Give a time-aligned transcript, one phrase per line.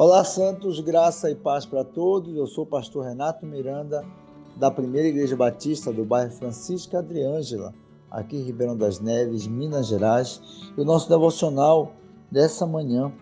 [0.00, 2.32] Olá, Santos, graça e paz para todos.
[2.36, 4.06] Eu sou o pastor Renato Miranda,
[4.54, 7.74] da Primeira Igreja Batista do bairro Francisca Adriângela,
[8.08, 10.40] aqui em Ribeirão das Neves, Minas Gerais.
[10.76, 11.94] E o nosso devocional
[12.30, 13.12] dessa manhã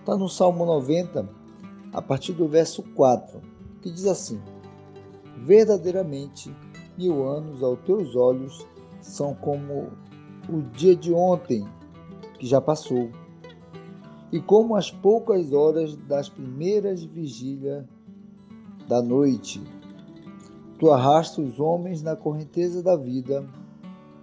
[0.00, 1.28] está no Salmo 90,
[1.92, 3.40] a partir do verso 4,
[3.80, 4.40] que diz assim:
[5.36, 6.52] Verdadeiramente,
[6.98, 8.66] mil anos aos teus olhos
[9.00, 9.92] são como
[10.48, 11.64] o dia de ontem,
[12.40, 13.08] que já passou
[14.32, 17.84] e como as poucas horas das primeiras vigílias
[18.86, 19.62] da noite.
[20.78, 23.46] Tu arrasta os homens na correnteza da vida,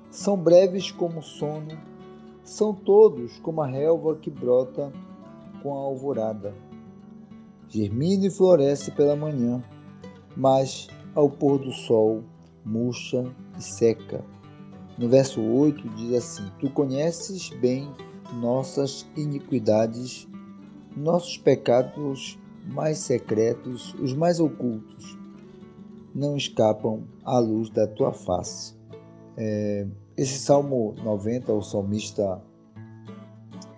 [0.09, 1.77] são breves como o sono,
[2.43, 4.91] são todos como a relva que brota
[5.61, 6.53] com a alvorada.
[7.67, 9.61] Germina e floresce pela manhã,
[10.37, 12.23] mas ao pôr do sol
[12.63, 13.25] murcha
[13.57, 14.23] e seca.
[14.97, 17.91] No verso 8 diz assim: Tu conheces bem
[18.33, 20.27] nossas iniquidades,
[20.95, 25.17] nossos pecados mais secretos, os mais ocultos,
[26.13, 28.75] não escapam à luz da tua face.
[29.37, 29.87] É,
[30.17, 32.41] esse Salmo 90, o salmista,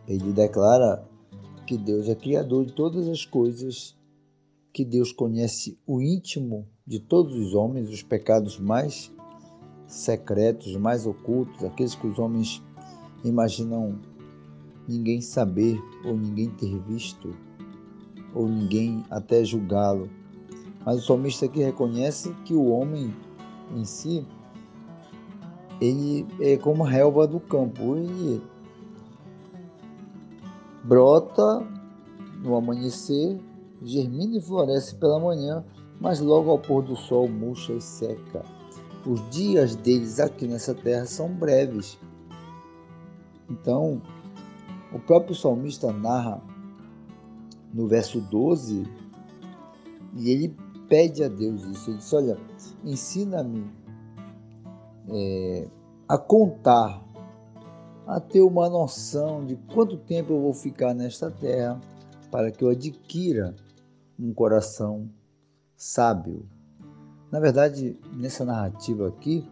[0.07, 1.03] ele declara
[1.65, 3.97] que Deus é criador de todas as coisas,
[4.71, 9.11] que Deus conhece o íntimo de todos os homens, os pecados mais
[9.87, 12.63] secretos, mais ocultos, aqueles que os homens
[13.23, 13.99] imaginam
[14.87, 17.35] ninguém saber ou ninguém ter visto
[18.33, 20.09] ou ninguém até julgá-lo.
[20.85, 23.13] Mas o salmista aqui reconhece que o homem
[23.75, 24.25] em si
[25.79, 28.41] ele é como a relva do campo, ele
[30.83, 31.65] brota
[32.41, 33.39] no amanhecer,
[33.83, 35.63] germina e floresce pela manhã,
[35.99, 38.43] mas logo ao pôr do sol murcha e seca.
[39.05, 41.97] Os dias deles aqui nessa terra são breves.
[43.49, 44.01] Então,
[44.93, 46.41] o próprio salmista narra
[47.73, 48.85] no verso 12
[50.15, 50.55] e ele
[50.87, 51.89] pede a Deus isso.
[51.89, 52.37] Ele diz: Olha,
[52.83, 53.69] ensina-me
[55.09, 55.67] é,
[56.07, 57.03] a contar,
[58.05, 61.79] a ter uma noção de quanto tempo eu vou ficar nesta terra
[62.31, 63.55] para que eu adquira
[64.19, 65.09] um coração
[65.75, 66.47] sábio.
[67.31, 69.45] Na verdade, nessa narrativa aqui,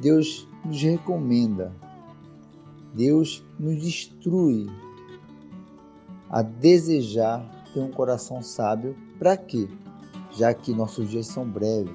[0.00, 1.72] Deus nos recomenda
[2.96, 4.66] Deus nos instrui
[6.30, 8.96] a desejar ter um coração sábio.
[9.18, 9.68] Para quê?
[10.32, 11.92] Já que nossos dias são breves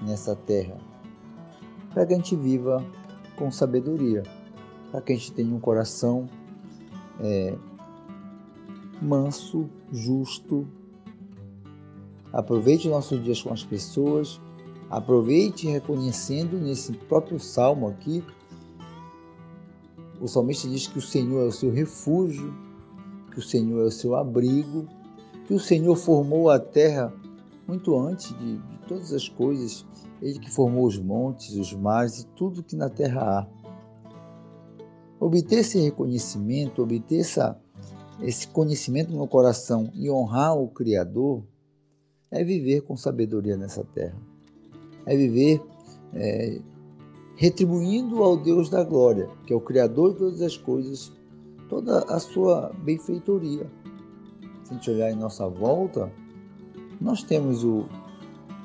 [0.00, 0.78] nessa terra.
[1.92, 2.82] Para que a gente viva
[3.36, 4.22] com sabedoria.
[4.90, 6.26] Para que a gente tenha um coração
[7.20, 7.54] é,
[9.00, 10.66] manso, justo.
[12.32, 14.40] Aproveite nossos dias com as pessoas.
[14.88, 18.24] Aproveite reconhecendo nesse próprio salmo aqui
[20.20, 22.52] o salmista diz que o Senhor é o seu refúgio,
[23.32, 24.86] que o Senhor é o seu abrigo,
[25.46, 27.12] que o Senhor formou a terra
[27.66, 29.86] muito antes de, de todas as coisas,
[30.20, 33.60] Ele que formou os montes, os mares e tudo que na terra há.
[35.18, 37.58] Obter esse reconhecimento, obter essa,
[38.20, 41.42] esse conhecimento no coração e honrar o Criador
[42.30, 44.16] é viver com sabedoria nessa terra.
[45.06, 45.62] É viver
[46.14, 46.60] é,
[47.40, 51.10] retribuindo ao Deus da glória, que é o Criador de todas as coisas,
[51.70, 53.66] toda a sua benfeitoria.
[54.62, 56.12] Se a gente olhar em nossa volta,
[57.00, 57.86] nós temos o,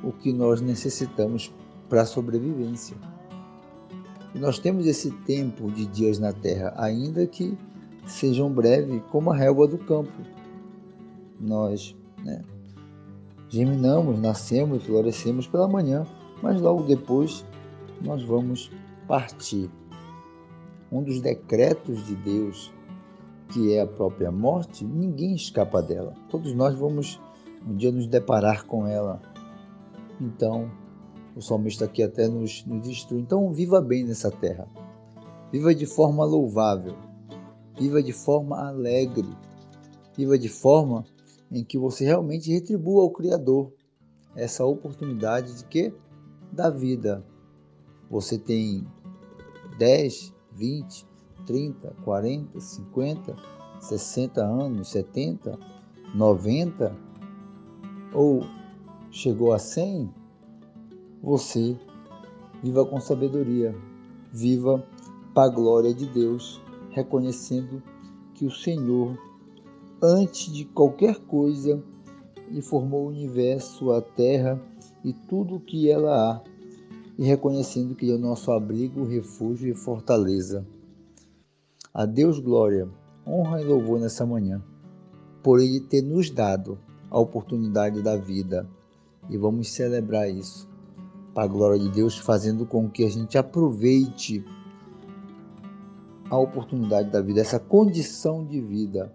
[0.04, 1.54] o que nós necessitamos
[1.88, 2.98] para a sobrevivência.
[4.34, 7.58] Nós temos esse tempo de dias na terra, ainda que
[8.06, 10.12] sejam breves, como a relva do campo.
[11.40, 12.44] Nós né,
[13.48, 16.06] germinamos, nascemos, florescemos pela manhã,
[16.44, 17.46] mas logo depois
[18.06, 18.72] nós vamos
[19.08, 19.70] partir.
[20.92, 22.72] Um dos decretos de Deus,
[23.50, 26.14] que é a própria morte, ninguém escapa dela.
[26.30, 27.20] Todos nós vamos
[27.68, 29.20] um dia nos deparar com ela.
[30.22, 30.72] Então,
[31.36, 33.12] o salmista aqui até nos, nos.
[33.12, 34.68] Então, viva bem nessa terra.
[35.52, 36.96] Viva de forma louvável.
[37.78, 39.28] Viva de forma alegre.
[40.16, 41.04] Viva de forma
[41.52, 43.74] em que você realmente retribua ao Criador
[44.36, 45.94] essa oportunidade de que?
[46.52, 47.26] Da vida,
[48.16, 48.88] você tem
[49.78, 51.06] 10, 20,
[51.46, 53.36] 30, 40, 50,
[53.82, 55.60] 60 anos, 70,
[56.16, 56.96] 90
[58.14, 58.46] ou
[59.12, 60.10] chegou a 100,
[61.22, 61.78] você
[62.64, 63.76] viva com sabedoria,
[64.32, 64.82] viva
[65.34, 67.84] para a glória de Deus, reconhecendo
[68.34, 69.20] que o Senhor,
[70.02, 71.84] antes de qualquer coisa,
[72.50, 74.58] lhe formou o universo, a terra
[75.04, 76.55] e tudo o que ela há
[77.18, 80.66] e reconhecendo que é o nosso abrigo, refúgio e fortaleza.
[81.94, 82.90] A Deus glória,
[83.26, 84.62] honra e louvor nessa manhã.
[85.42, 86.78] por Ele ter nos dado
[87.10, 88.68] a oportunidade da vida.
[89.30, 90.68] E vamos celebrar isso,
[91.34, 94.44] para a glória de Deus, fazendo com que a gente aproveite
[96.30, 99.14] a oportunidade da vida, essa condição de vida.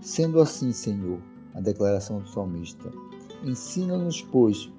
[0.00, 1.18] Sendo assim, Senhor,
[1.52, 2.90] a declaração do salmista,
[3.44, 4.72] ensina-nos, pois,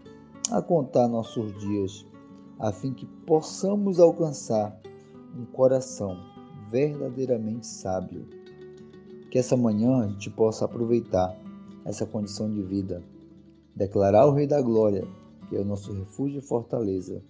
[0.51, 2.05] a contar nossos dias,
[2.59, 4.77] a fim que possamos alcançar
[5.35, 6.17] um coração
[6.69, 8.27] verdadeiramente sábio.
[9.31, 11.33] Que essa manhã a gente possa aproveitar
[11.85, 13.01] essa condição de vida,
[13.73, 15.07] declarar o Rei da Glória,
[15.47, 17.23] que é o nosso refúgio e fortaleza,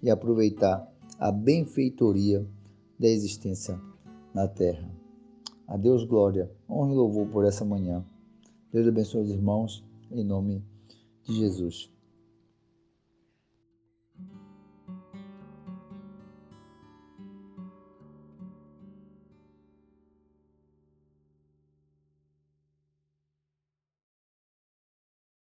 [0.00, 0.88] e aproveitar
[1.18, 2.46] a benfeitoria
[2.98, 3.78] da existência
[4.32, 4.88] na terra.
[5.66, 8.04] A Deus glória, honra e louvor por essa manhã.
[8.72, 10.64] Deus abençoe os irmãos, em nome
[11.24, 11.92] de Jesus.